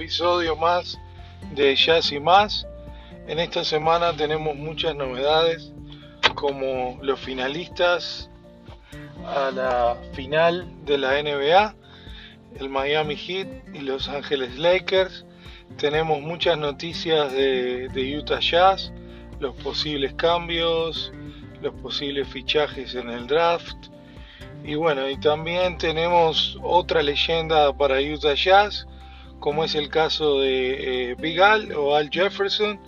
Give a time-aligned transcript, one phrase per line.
[0.00, 0.98] episodio más
[1.54, 2.66] de Jazz y más.
[3.28, 5.74] En esta semana tenemos muchas novedades
[6.34, 8.30] como los finalistas
[9.26, 11.74] a la final de la NBA,
[12.58, 15.26] el Miami Heat y Los Ángeles Lakers.
[15.76, 18.94] Tenemos muchas noticias de, de Utah Jazz,
[19.38, 21.12] los posibles cambios,
[21.60, 23.76] los posibles fichajes en el draft.
[24.64, 28.86] Y bueno, y también tenemos otra leyenda para Utah Jazz,
[29.40, 32.78] como es el caso de eh, Big Al o Al Jefferson.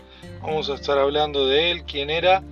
[0.43, 2.43] Vamos a estar hablando de él, quién era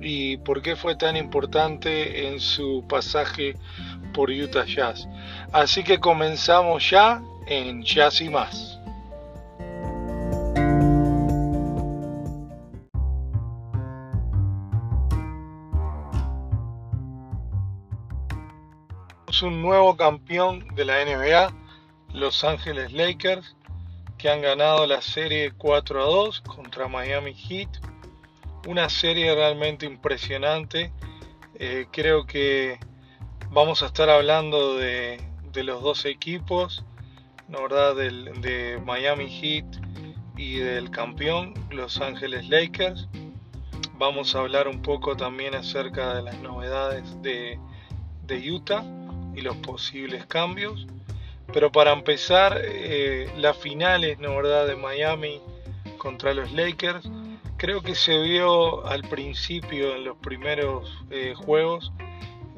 [0.00, 3.54] y por qué fue tan importante en su pasaje
[4.12, 5.08] por Utah Jazz.
[5.52, 8.80] Así que comenzamos ya en Jazz y más.
[19.42, 21.54] un nuevo campeón de la NBA,
[22.12, 23.56] Los Ángeles Lakers,
[24.18, 27.68] que han ganado la serie 4 a 2 contra Miami Heat.
[28.66, 30.92] Una serie realmente impresionante.
[31.54, 32.78] Eh, creo que
[33.50, 35.20] vamos a estar hablando de,
[35.54, 36.84] los dos equipos,
[37.48, 39.64] la verdad, del, de Miami Heat
[40.36, 43.08] y del campeón, Los Ángeles Lakers.
[43.94, 47.58] Vamos a hablar un poco también acerca de las novedades de,
[48.26, 48.84] de Utah
[49.34, 50.86] y los posibles cambios.
[51.52, 55.40] Pero para empezar, eh, las finales, ¿no verdad?, de Miami
[55.98, 57.08] contra los Lakers,
[57.56, 61.92] creo que se vio al principio, en los primeros eh, juegos,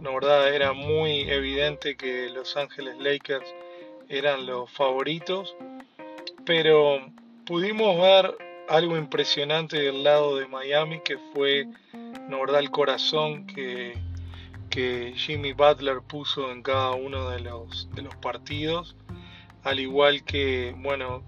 [0.01, 3.47] ¿no verdad?, era muy evidente que Los Ángeles Lakers
[4.09, 5.57] eran los favoritos,
[6.45, 7.01] pero
[7.47, 8.37] pudimos ver
[8.69, 11.67] algo impresionante del lado de Miami, que fue,
[12.29, 13.97] ¿no verdad?, el corazón que
[14.73, 18.97] que Jimmy Butler puso en cada uno de los, de los partidos,
[19.65, 21.23] al igual que, bueno,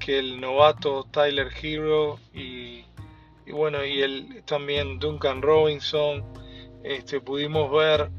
[0.00, 2.84] que el novato Tyler Hero y,
[3.52, 6.24] bueno, y el, también Duncan Robinson,
[6.82, 8.10] este, pudimos ver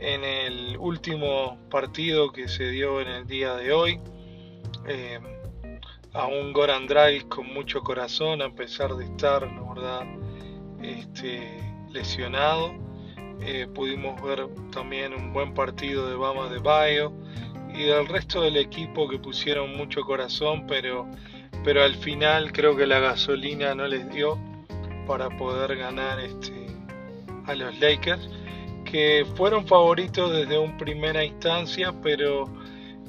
[0.00, 4.00] en el último partido que se dio en el día de hoy.
[4.88, 5.20] Eh,
[6.14, 10.06] a un Goran Dragic con mucho corazón a pesar de estar, la verdad,
[10.80, 11.60] este,
[11.90, 12.85] lesionado
[13.40, 17.12] eh, pudimos ver también un buen partido de Bama de Bayo
[17.74, 21.06] y del resto del equipo que pusieron mucho corazón, pero,
[21.62, 24.38] pero al final creo que la gasolina no les dio
[25.06, 26.66] para poder ganar este,
[27.46, 28.28] a los Lakers,
[28.84, 32.44] que fueron favoritos desde una primera instancia, pero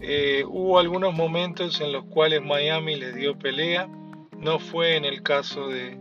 [0.02, 3.88] eh, hubo algunos momentos en los cuales Miami les dio pelea.
[4.38, 5.98] No fue en el caso de,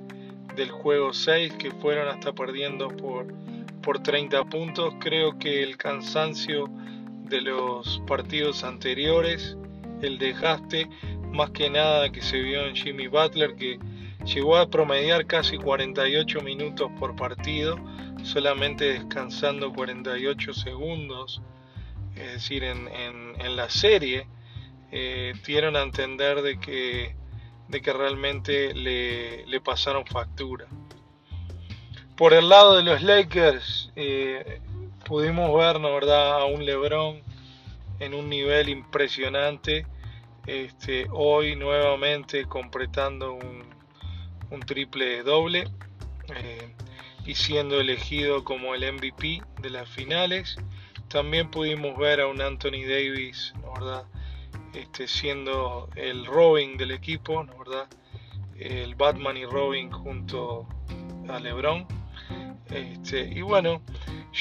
[0.57, 3.27] del juego 6, que fueron hasta perdiendo por
[3.87, 4.95] por 30 puntos.
[4.99, 6.69] Creo que el cansancio
[7.29, 9.57] de los partidos anteriores,
[10.03, 10.89] el desgaste,
[11.33, 13.79] más que nada que se vio en Jimmy Butler, que
[14.25, 17.79] llegó a promediar casi 48 minutos por partido,
[18.25, 21.41] solamente descansando 48 segundos,
[22.17, 24.27] es decir, en, la serie,
[24.91, 27.15] eh, dieron a entender de que,
[27.93, 30.67] realmente le pasaron factura.
[32.17, 34.61] Por el lado de los Lakers, eh,
[35.05, 37.21] pudimos ver, ¿no verdad?, a un LeBron
[38.01, 39.87] en un nivel impresionante.
[40.47, 43.67] Este, hoy nuevamente completando un,
[44.67, 45.69] triple doble
[46.35, 46.73] eh,
[47.27, 50.57] y siendo elegido como el MVP de las finales.
[51.09, 54.05] También pudimos ver a un Anthony Davis, ¿no verdad?
[54.73, 57.89] Este, siendo el Robin del equipo, ¿no verdad?
[58.59, 60.67] El Batman y Robin junto
[61.29, 62.06] a LeBron.
[62.71, 63.83] Este, y bueno,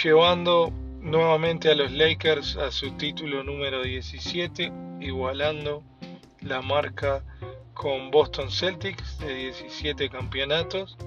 [0.03, 5.83] llevando nuevamente a los Lakers a su título número 17, igualando
[6.41, 7.23] la marca
[7.73, 10.97] con Boston Celtics de 17 campeonatos,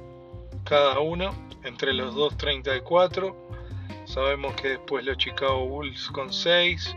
[0.64, 1.34] cada uno
[1.64, 3.48] entre los dos 34.
[4.04, 6.96] Sabemos que después los Chicago Bulls con 6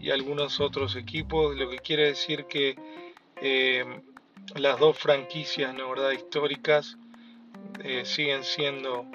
[0.00, 2.76] y algunos otros equipos, lo que quiere decir que
[3.40, 3.84] eh,
[4.56, 6.96] las dos franquicias ¿no, históricas
[7.84, 9.06] eh, siguen siendo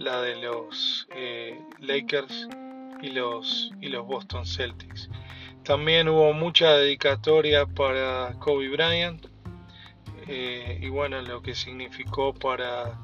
[0.00, 2.48] la de los eh, Lakers
[3.02, 5.10] y los, y los Boston Celtics.
[5.62, 9.26] También hubo mucha dedicatoria para Kobe Bryant
[10.26, 12.98] eh, y bueno, lo que significó para,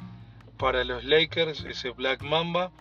[0.56, 2.72] para los Lakers, ese Black Mamba,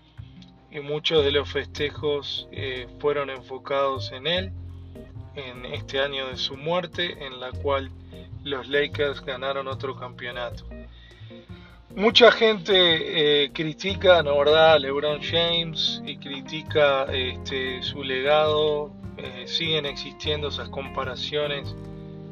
[0.72, 4.54] y muchos de los festejos eh, fueron enfocados en él,
[5.36, 7.92] en este año de su muerte, en la cual
[8.46, 10.66] los Lakers ganaron otro campeonato.
[11.98, 12.74] Mucha gente
[13.46, 18.92] eh, critica, ¿no verdad?, a LeBron James y critica este, su legado.
[19.18, 21.74] Eh, siguen existiendo esas comparaciones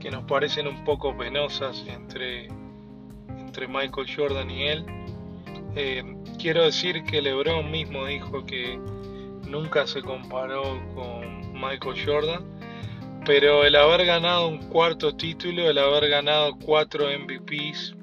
[0.02, 2.48] que nos parecen un poco penosas entre,
[3.40, 4.86] entre Michael Jordan y él.
[5.78, 6.04] Eh,
[6.38, 8.78] quiero decir que LeBron mismo dijo que
[9.48, 10.62] nunca se comparó
[10.94, 12.44] con Michael Jordan,
[13.26, 17.96] pero el haber ganado un cuarto título, el haber ganado cuatro MVPs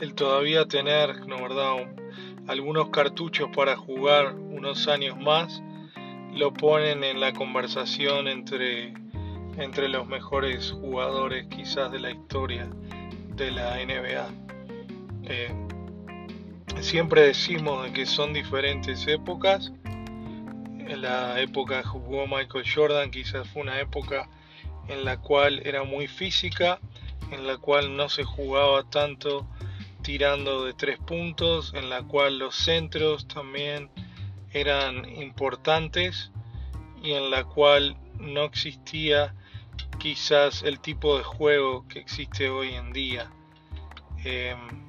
[0.00, 1.88] el todavía tener, ¿no verdad?,
[2.48, 5.62] algunos cartuchos para jugar unos años más,
[6.32, 8.92] lo ponen en la conversación entre,
[9.56, 12.68] entre los mejores jugadores quizás de la historia
[13.34, 14.28] de la NBA.
[15.24, 15.54] Eh,
[16.80, 19.72] siempre decimos que son diferentes épocas.
[19.84, 24.28] En la época que jugó Michael Jordan quizás fue una época
[24.88, 26.78] en la cual era muy física,
[27.32, 29.48] en la cual no se jugaba tanto
[30.06, 33.90] tirando de tres puntos, en la cual los centros también
[34.52, 36.30] eran importantes
[37.02, 39.34] y en la cual no existía
[39.98, 43.32] quizás el tipo de juego que existe hoy en día.
[44.22, 44.86] Em,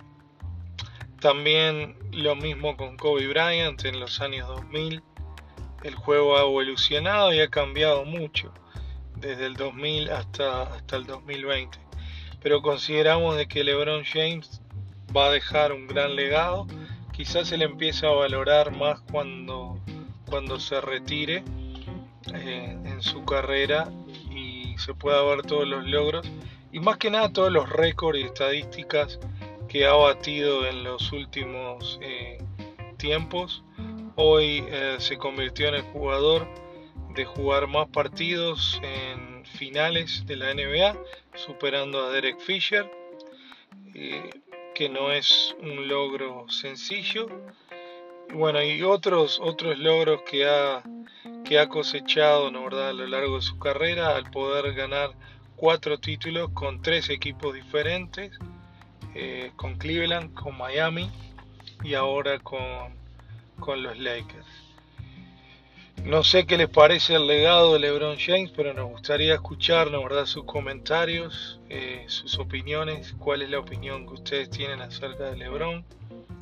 [1.19, 5.01] también lo mismo con Kobe Bryant en los años 2000.
[5.81, 8.53] El juego ha evolucionado y ha cambiado mucho
[9.15, 11.79] desde el 2000 hasta, hasta el 2020.
[12.39, 14.61] Pero consideramos de que LeBron James
[15.17, 16.67] va a dejar un gran legado.
[17.11, 19.79] Quizás se le empiece a valorar más cuando,
[20.29, 21.43] cuando se retire
[22.33, 23.89] eh, en su carrera
[24.29, 26.29] y se pueda ver todos los logros
[26.71, 29.19] y más que nada todos los récords y estadísticas
[29.67, 32.37] que ha batido en los últimos eh,
[32.97, 33.63] tiempos.
[34.15, 36.47] Hoy eh, se convirtió en el jugador
[37.15, 40.95] de jugar más partidos en finales de la NBA,
[41.33, 42.89] superando a Derek Fisher
[44.77, 47.25] que no es un logro sencillo.
[48.31, 50.83] Bueno, y otros, otros logros que ha,
[51.43, 52.89] que ha cosechado ¿no, verdad?
[52.89, 55.15] a lo largo de su carrera al poder ganar
[55.55, 58.37] cuatro títulos con tres equipos diferentes,
[59.15, 61.09] eh, con Cleveland, con Miami
[61.83, 62.93] y ahora con,
[63.59, 64.66] con los Lakers.
[66.03, 70.25] No sé qué les parece el legado de LeBron James, pero nos gustaría escuchar, ¿verdad?
[70.25, 75.83] sus comentarios, eh, sus opiniones, cuál es la opinión que ustedes tienen acerca de LeBron,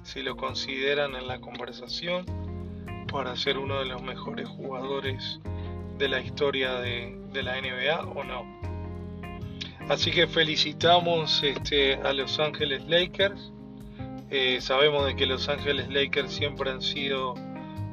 [0.03, 2.25] si lo consideran en la conversación
[3.11, 5.39] para ser uno de los mejores jugadores
[5.97, 8.45] de la historia de, la NBA o no.
[9.89, 13.51] Así que felicitamos este, a Los Ángeles Lakers.
[14.29, 17.35] Eh, sabemos de que Los Ángeles Lakers siempre han sido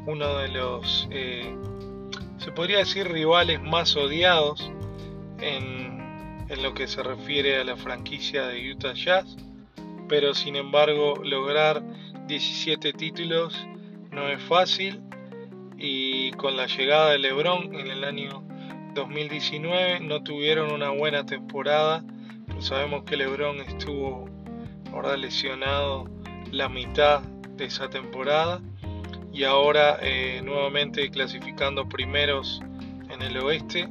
[0.07, 1.57] uno de los, eh,
[2.39, 4.71] se podría decir, rivales más odiados
[5.41, 9.37] en, en lo que se refiere a la franquicia de Utah Jazz,
[10.09, 11.83] pero sin embargo lograr
[12.27, 13.57] 17 títulos
[14.11, 15.01] no es fácil
[15.79, 18.45] y con la llegada de LeBron en el año
[18.95, 22.05] 2019 no tuvieron una buena temporada,
[22.47, 24.27] pero sabemos que LeBron estuvo
[24.93, 26.11] ahora lesionado
[26.51, 28.61] la mitad de esa temporada
[29.33, 32.61] y ahora eh, nuevamente clasificando primeros
[33.09, 33.89] en el oeste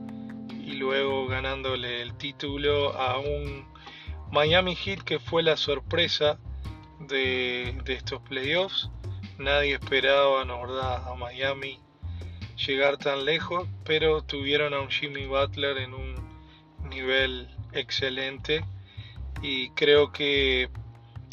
[0.49, 3.65] y luego ganándole el título a un
[4.31, 6.37] Miami Heat que fue la sorpresa
[6.99, 8.89] de, estos playoffs.
[9.37, 11.79] Nadie esperaba, a Miami
[12.55, 16.15] llegar tan lejos, pero tuvieron a un Jimmy Butler en un
[16.89, 18.63] nivel excelente
[19.41, 20.69] y creo que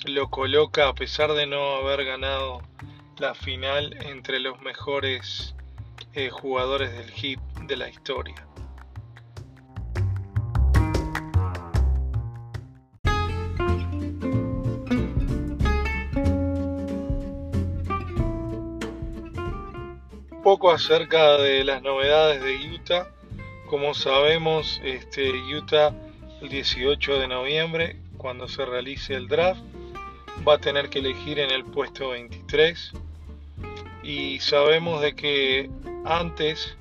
[0.06, 2.62] lo coloca a pesar de no haber ganado
[3.20, 5.54] la final entre los mejores
[6.14, 8.34] eh, jugadores del hit de la historia.
[20.42, 23.08] Poco acerca de las novedades de Utah.
[23.66, 25.92] Como sabemos, este, Utah
[26.40, 29.60] el 18 de noviembre, cuando se realice el draft,
[30.46, 32.92] va a tener que elegir en el puesto 23
[34.08, 35.70] y sabemos de que
[36.06, 36.74] antes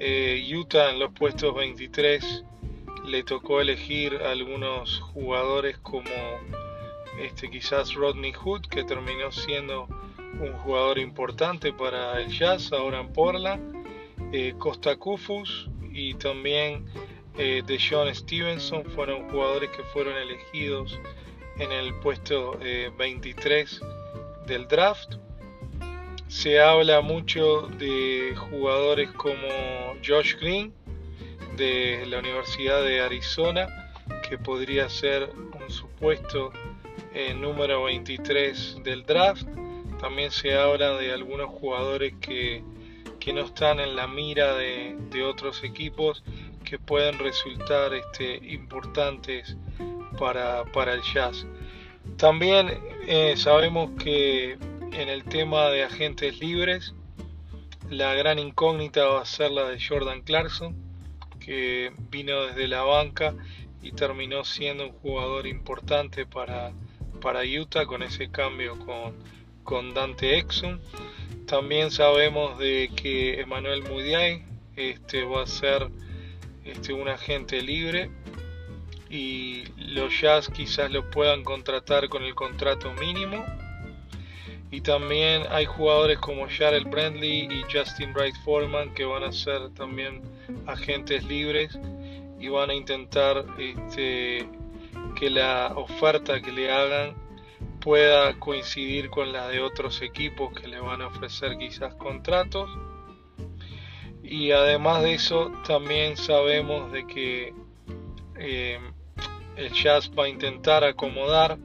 [0.00, 2.44] eh, Utah en los puestos 23
[3.04, 6.08] le tocó elegir algunos jugadores como
[7.20, 9.86] este quizás Rodney Hood que terminó siendo
[10.40, 13.84] un jugador importante para el Jazz ahora en Portland
[14.32, 16.86] eh, Costa Kufus y también
[17.36, 20.98] eh, de John Stevenson fueron jugadores que fueron elegidos
[21.58, 22.58] en el puesto
[22.96, 23.78] 23
[24.46, 25.16] del draft
[26.32, 29.36] se habla mucho de jugadores como
[30.02, 30.72] Josh Green
[31.58, 33.92] de la Universidad de Arizona,
[34.26, 36.50] que podría ser un supuesto
[37.12, 39.46] eh, número 23 del draft.
[40.00, 42.64] También se habla de algunos jugadores que,
[43.34, 46.24] no están en la mira de, otros equipos,
[46.64, 49.54] que pueden resultar este, importantes
[50.18, 51.46] para, para el jazz.
[52.16, 54.56] También eh, sabemos que
[54.92, 56.94] en el tema de agentes libres,
[57.90, 60.76] la gran incógnita va a ser la de Jordan Clarkson,
[61.40, 63.34] que vino desde la banca
[63.82, 66.72] y terminó siendo un jugador importante para,
[67.20, 69.14] para Utah con ese cambio con,
[69.64, 70.78] con Dante Exum.
[71.46, 74.44] También sabemos de que Emmanuel Mudiay
[74.76, 75.88] este, va a ser
[76.64, 78.10] este, un agente libre
[79.10, 83.44] y los Jazz quizás lo puedan contratar con el contrato mínimo.
[84.72, 89.68] Y también hay jugadores como Jarrell Brandley y Justin Wright Foreman que van a ser
[89.74, 90.22] también
[90.66, 91.78] agentes libres
[92.40, 94.48] y van a intentar este,
[95.14, 97.14] que la oferta que le hagan
[97.80, 102.70] pueda coincidir con la de otros equipos que le van a ofrecer quizás contratos.
[104.22, 107.54] Y además de eso, también sabemos de que
[108.38, 108.80] eh,
[109.56, 111.58] el Jazz va a intentar acomodar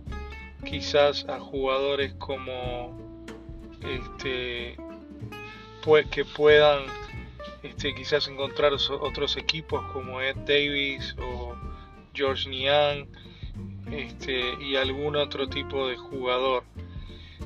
[0.69, 2.97] quizás a jugadores como
[3.81, 4.75] este
[5.83, 6.83] pues que puedan
[7.63, 11.55] este, quizás encontrar otros equipos como Ed Davis o
[12.13, 13.07] George Niang
[13.91, 16.63] este, y algún otro tipo de jugador.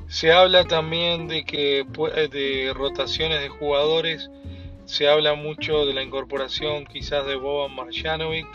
[0.08, 1.86] Se habla también de que
[2.30, 4.30] de rotaciones de jugadores,
[4.84, 8.46] se habla mucho de la incorporación quizás de Boban Marjanovic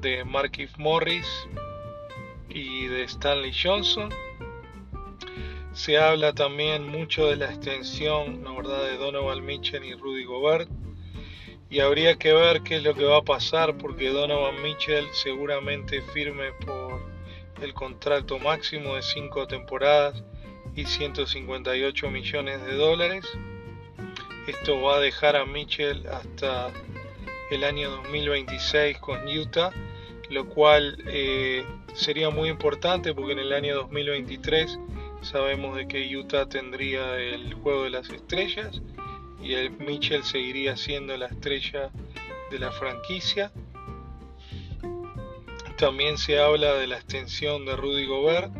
[0.00, 1.26] de Markif Morris
[2.48, 4.10] y de Stanley Johnson.
[5.72, 10.68] Se habla también mucho de la extensión, la verdad, de Donovan Mitchell y Rudy Gobert.
[11.70, 16.00] Y habría que ver qué es lo que va a pasar porque Donovan Mitchell seguramente
[16.00, 17.00] firme por
[17.62, 20.24] el contrato máximo de 5 temporadas
[20.74, 23.26] y 158 millones de dólares.
[24.46, 26.72] Esto va a dejar a Mitchell hasta
[27.50, 29.72] el año 2026 con Utah
[30.30, 34.78] lo cual eh, sería muy importante porque en el año 2023
[35.22, 38.80] sabemos de que Utah tendría el juego de las estrellas
[39.42, 41.90] y el Mitchell seguiría siendo la estrella
[42.50, 43.52] de la franquicia.
[45.76, 48.52] También se habla de la extensión de Rudy Gobert,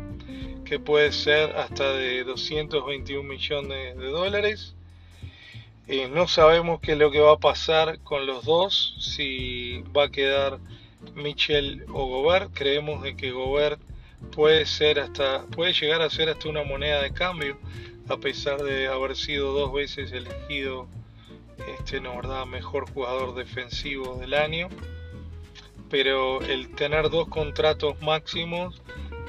[0.63, 4.75] que puede ser hasta de 221 millones de dólares.
[5.87, 10.05] Eh, no sabemos qué es lo que va a pasar con los dos, si va
[10.05, 10.59] a quedar
[11.15, 12.51] Michel o Gobert.
[12.53, 13.79] Creemos de que Gobert
[14.35, 17.57] puede ser hasta puede llegar a ser hasta una moneda de cambio
[18.09, 20.87] a pesar de haber sido dos veces elegido
[21.79, 24.69] este no mejor jugador defensivo del año.
[25.89, 28.81] Pero el tener dos contratos máximos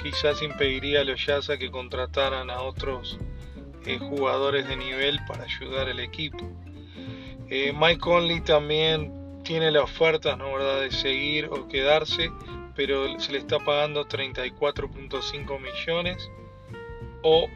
[0.02, 3.18] quizás impediría a los Jazz que contrataran a otros
[3.86, 6.50] eh, jugadores de nivel para ayudar al equipo.
[7.48, 9.19] Eh, Mike Conley también
[9.50, 10.80] tiene la oferta ¿no, verdad?
[10.80, 12.30] de seguir o quedarse,
[12.76, 16.30] pero se le está pagando 34.5 millones
[17.22, 17.48] o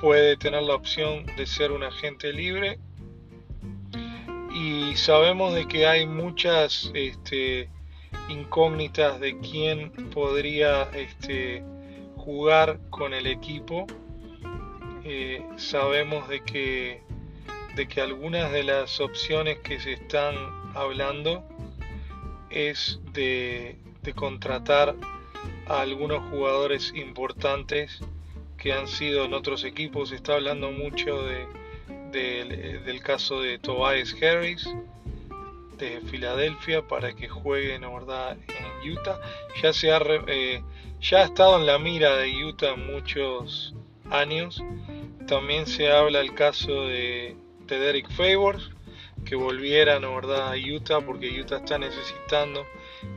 [0.00, 2.80] puede tener la opción de ser un agente libre.
[4.52, 7.68] Y sabemos de que hay muchas este,
[8.28, 11.62] incógnitas de quién podría este,
[12.16, 13.86] jugar con el equipo.
[15.04, 17.02] Eh, sabemos de que
[17.76, 21.44] de que algunas de las opciones que se están hablando
[22.50, 23.78] es de,
[24.14, 24.96] contratar
[25.66, 28.00] a algunos jugadores importantes
[28.56, 30.08] que han sido en otros equipos.
[30.08, 31.46] Se está hablando mucho de,
[32.84, 34.68] del caso de Tobias Harris
[35.78, 39.18] de Filadelfia para que juegue verdad en Utah.
[39.62, 40.62] Ya se ha, eh,
[41.00, 43.74] ya ha estado en la mira de Utah muchos
[44.10, 44.62] años.
[45.26, 47.36] También se habla el caso de,
[47.66, 48.70] de Derek Favors
[49.24, 52.66] que volvieran verdad a Utah porque Utah está necesitando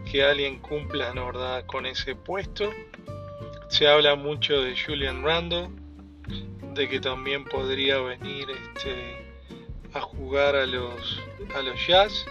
[0.10, 2.72] que alguien cumpla verdad con ese puesto.
[3.70, 5.70] Se habla mucho de Julian Randle
[6.74, 9.24] de que también podría venir este
[9.94, 11.20] a jugar a los
[11.56, 12.26] a los Jazz.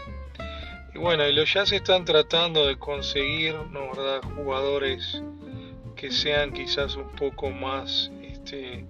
[0.94, 5.22] Y bueno y los Jazz están tratando de conseguir ¿no, verdad jugadores
[5.96, 8.84] que sean quizás un poco más este,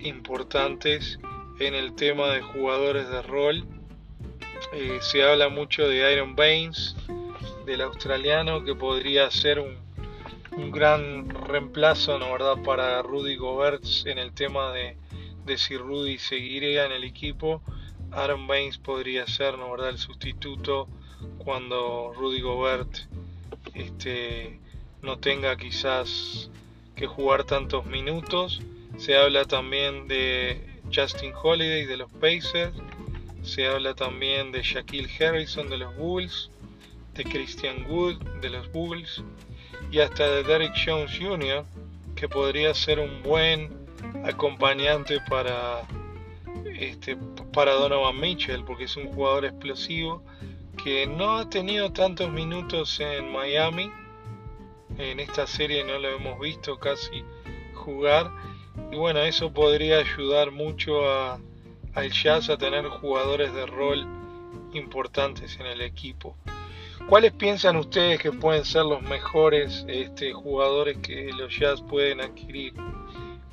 [0.00, 1.18] importantes
[1.58, 3.75] en el tema de jugadores de rol
[4.72, 6.94] eh, se habla mucho de Iron Baines,
[7.64, 9.84] del australiano, que podría ser un,
[10.70, 12.56] gran reemplazo ¿no, verdad?
[12.64, 14.96] para Rudy Gobert en el tema de,
[15.58, 17.60] si Rudy seguiría en el equipo.
[18.10, 19.90] Aaron Baines podría ser ¿no, verdad?
[19.90, 20.88] el sustituto
[21.38, 22.88] cuando Rudy Gobert
[23.74, 24.58] este,
[25.02, 26.50] no tenga quizás
[26.94, 28.62] que jugar tantos minutos.
[28.96, 32.74] Se habla también de Justin Holiday de los Pacers
[33.46, 36.50] se habla también de Shaquille Harrison de los Bulls
[37.14, 39.22] de Christian Wood de los Bulls
[39.90, 41.64] y hasta de Derek Jones Jr.,
[42.16, 43.70] que podría ser un buen
[44.24, 45.82] acompañante para,
[46.64, 47.16] este,
[47.52, 50.22] para Donovan Mitchell, porque es un jugador explosivo
[50.82, 53.90] que no ha tenido tantos minutos en Miami.
[54.98, 57.22] En esta serie no lo hemos visto casi
[57.74, 58.30] jugar.
[58.90, 61.38] Y bueno, eso podría ayudar mucho a,
[61.96, 64.06] al Jazz a tener jugadores de rol
[64.74, 66.36] importantes en el equipo.
[67.08, 72.74] ¿Cuáles piensan ustedes que pueden ser los mejores este, jugadores que los Jazz pueden adquirir?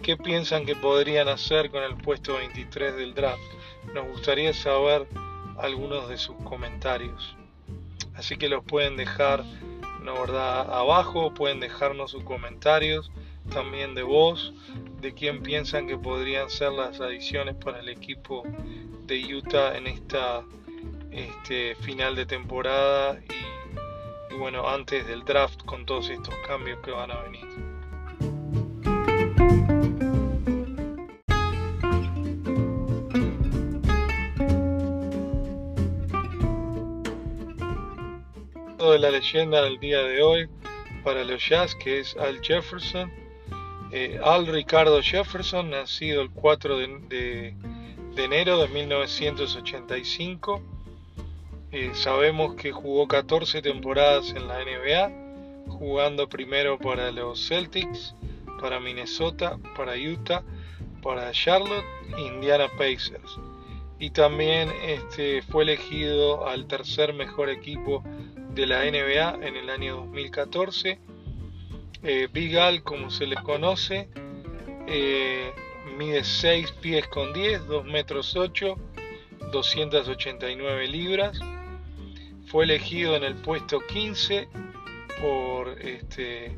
[0.02, 3.42] ¿Qué piensan que podrían hacer con el puesto 23 del draft?
[3.94, 5.08] Nos gustaría saber
[5.58, 7.38] algunos de sus comentarios.
[8.14, 9.46] Así que los pueden dejar
[10.06, 13.10] abajo, pueden dejarnos sus comentarios
[13.54, 14.54] también de voz,
[15.04, 18.44] de quién piensan que podrían ser las adiciones para el equipo
[19.06, 20.46] de Utah en esta
[21.12, 23.20] este, final de temporada
[24.32, 27.44] y, bueno, antes del draft con todos estos cambios que van a venir.
[38.92, 40.50] de la leyenda del día de hoy
[41.04, 43.23] para los Jazz, que es Al Jefferson.
[43.96, 47.54] Eh, Al Ricardo Jefferson, nacido el 4 de,
[48.18, 50.64] enero de 1985.
[51.72, 55.12] Eh, sabemos que jugó 14 temporadas en la NBA,
[55.74, 58.16] jugando primero para los Celtics,
[58.60, 60.42] para Minnesota, para Utah,
[61.04, 61.86] para Charlotte,
[62.18, 63.38] Indiana Pacers.
[64.00, 68.04] Y también este, fue elegido al tercer mejor equipo
[68.56, 71.13] de la NBA en el año 2014.
[72.04, 74.10] Eh, Big Al, como se le conoce,
[74.88, 75.54] eh,
[75.98, 78.76] mide 6 pies con 10, 2 metros 8,
[79.52, 81.40] 289 libras.
[82.48, 84.48] Fue elegido en el puesto 15
[85.22, 86.56] por este,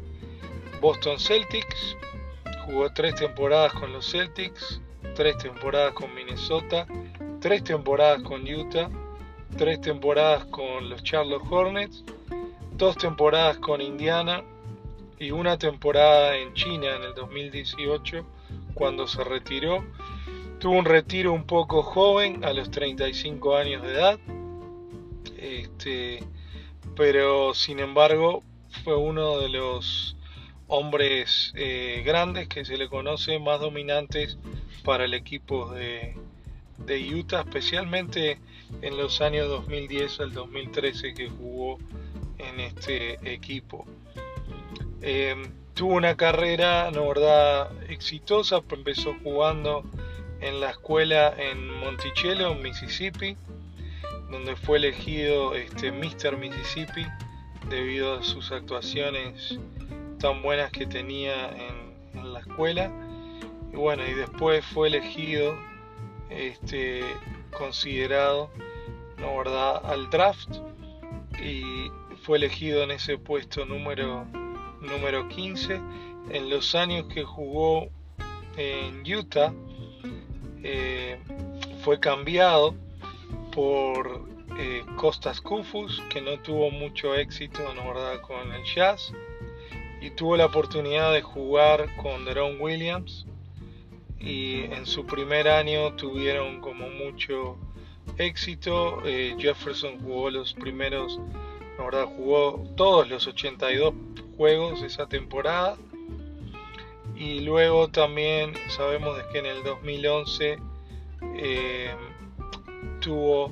[0.81, 1.95] Boston Celtics.
[2.65, 4.81] Jugó 3 temporadas con los Celtics,
[5.15, 6.87] 3 temporadas con Minnesota,
[7.39, 8.89] 3 temporadas con Utah
[9.57, 12.03] tres temporadas con los Charlotte Hornets,
[12.73, 14.43] dos temporadas con Indiana
[15.19, 18.25] y una temporada en China en el 2018
[18.73, 19.83] cuando se retiró.
[20.59, 24.19] Tuvo un retiro un poco joven, a los 35 años de edad,
[25.37, 26.23] este,
[26.95, 28.43] pero sin embargo
[28.83, 30.15] fue uno de los
[30.67, 34.37] hombres eh, grandes que se le conoce más dominantes
[34.83, 36.15] para el equipo de,
[36.79, 38.39] de Utah, especialmente
[38.81, 41.77] en los años 2010 al 2013 que jugó
[42.37, 43.85] en este equipo.
[45.07, 49.83] Em, tuvo una carrera, no verdad, exitosa, empezó jugando
[50.41, 53.37] en la escuela en Monticello, Mississippi,
[54.31, 56.37] donde fue elegido este Mr.
[56.37, 57.05] Mississippi
[57.69, 59.59] debido a sus actuaciones
[60.19, 62.91] tan buenas que tenía en, la escuela.
[63.71, 65.55] Y bueno, y después fue elegido
[66.31, 67.03] este,
[67.55, 68.49] considerado
[69.19, 69.85] ¿no, verdad?
[69.85, 70.49] al draft
[71.39, 71.91] y
[72.23, 74.25] fue elegido en ese puesto número,
[74.85, 75.79] número 15.
[76.31, 77.89] En los años que jugó
[78.57, 79.53] en Utah
[80.63, 81.19] eh,
[81.83, 82.75] fue cambiado
[83.51, 89.13] por eh, Costas Kufus, que no tuvo mucho éxito ¿no, con el Jazz,
[90.01, 93.25] y tuvo la oportunidad de jugar con Deron Williams
[94.19, 97.57] y en su primer año tuvieron como mucho
[98.17, 99.01] éxito.
[99.05, 101.19] Eh, Jefferson jugó los primeros,
[101.77, 103.93] la verdad, jugó todos los 82
[104.37, 105.77] juegos esa temporada.
[107.15, 110.57] Y luego también sabemos que en el 2011
[111.37, 111.95] eh,
[112.99, 113.51] tuvo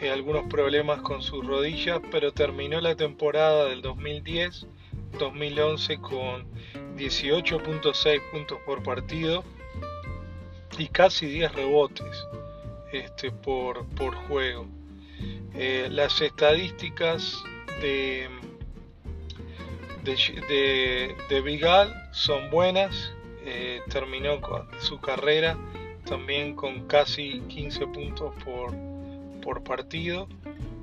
[0.00, 6.46] eh, algunos problemas con sus rodillas, pero terminó la temporada del 2010-2011 con
[6.96, 9.44] 18.6 puntos por partido
[10.78, 12.26] y casi 10 rebotes
[12.92, 14.66] este, por, por juego.
[15.54, 17.42] Eh, las estadísticas
[17.80, 18.28] de,
[20.04, 23.12] de, de, Vigal son buenas.
[23.46, 24.40] Eh, terminó
[24.78, 25.56] su carrera
[26.06, 28.72] también con casi 15 puntos por,
[29.42, 30.28] por partido,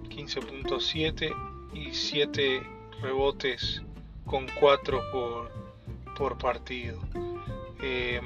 [0.10, 1.34] 15.7
[1.74, 2.64] y 7
[3.02, 3.82] rebotes
[4.26, 5.52] con 4 por,
[6.18, 7.00] por partido.
[7.82, 8.22] Eh,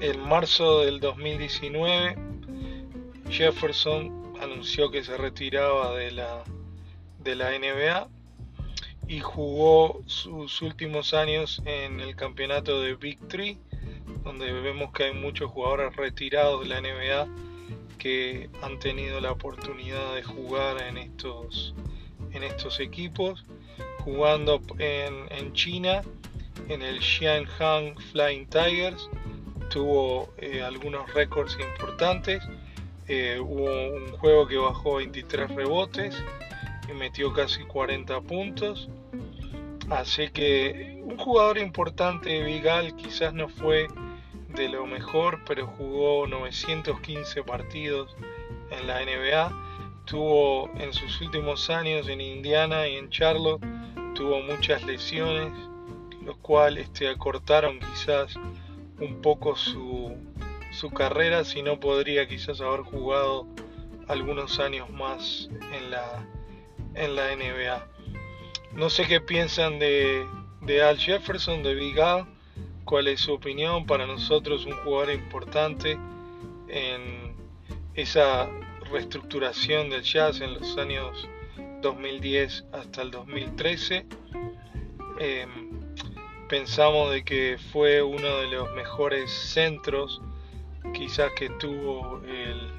[0.00, 2.16] en marzo del 2019,
[3.28, 6.44] Jefferson anunció que se retiraba de la,
[7.18, 8.08] de la NBA
[9.10, 13.58] y jugó sus últimos años en el campeonato de Big Three,
[14.22, 17.26] donde vemos que hay muchos jugadores retirados de la NBA
[17.98, 21.74] que han tenido la oportunidad de jugar en estos
[22.32, 23.44] en estos equipos,
[24.04, 26.02] jugando en, China,
[26.68, 29.10] en el Xianhang Flying Tigers,
[29.70, 32.44] tuvo eh, algunos récords importantes.
[33.08, 36.14] Eh, hubo un juego que bajó 23 rebotes
[36.88, 38.88] y metió casi 40 puntos.
[39.90, 43.88] Así que un jugador importante, Vigal, quizás no fue
[44.54, 48.16] de lo mejor, pero jugó 915 partidos
[48.70, 49.52] en la NBA.
[50.04, 53.62] Tuvo en sus últimos años en Indiana y en Charlotte,
[54.14, 55.52] tuvo muchas lesiones,
[56.24, 58.36] lo cual este, acortaron quizás
[59.00, 60.16] un poco su,
[60.70, 63.48] su carrera, si no podría quizás haber jugado
[64.06, 66.24] algunos años más en la,
[66.94, 67.89] en la NBA.
[68.72, 70.26] No sé qué piensan de,
[70.60, 72.26] de Al Jefferson, de Big Al,
[72.84, 73.84] cuál es su opinión.
[73.84, 75.98] Para nosotros un jugador importante
[76.68, 77.34] en
[77.94, 78.48] esa
[78.90, 81.28] reestructuración del jazz en los años
[81.82, 84.06] 2010 hasta el 2013.
[85.18, 85.70] Em,
[86.48, 90.22] pensamos de que fue uno de los mejores centros
[90.94, 92.70] quizás que tuvo el,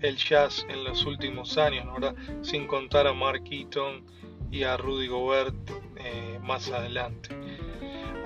[0.00, 2.14] el jazz en los últimos años, ¿verdad?
[2.42, 4.04] sin contar a Mark Eaton
[4.52, 5.54] y a Rudy Gobert
[5.96, 7.30] eh, más adelante.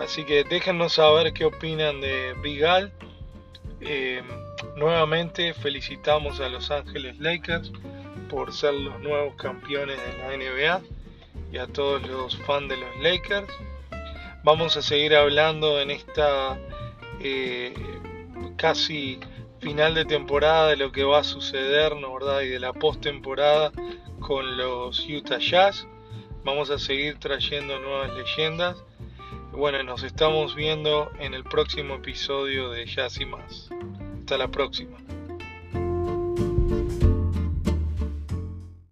[0.01, 2.93] Así que déjenos saber qué opinan de Bigal.
[3.81, 4.23] Eh,
[4.77, 7.73] nuevamente felicitamos a Los Ángeles Lakers
[8.29, 10.83] por ser los nuevos campeones de la NBA
[11.53, 13.49] y a todos los fans de los Lakers.
[14.43, 16.59] Vamos a seguir hablando en esta
[17.21, 17.73] eh,
[18.57, 19.21] casi
[19.61, 22.43] final de temporada de lo que va a suceder, ¿no verdad?
[22.43, 23.73] Y de la postemporada
[24.21, 25.87] con los Utah Jazz.
[26.47, 28.77] Vamos a seguir trayendo nuevas leyendas.
[29.51, 33.69] Bueno, nos estamos viendo en el próximo episodio de Jazz y más.
[34.21, 34.97] Hasta la próxima.